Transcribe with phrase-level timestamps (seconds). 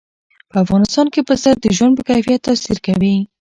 [0.51, 3.15] په افغانستان کې پسه د ژوند په کیفیت تاثیر کوي.